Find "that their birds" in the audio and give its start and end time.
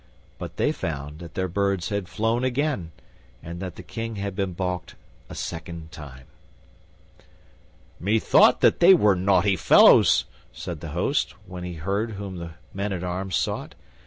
1.19-1.89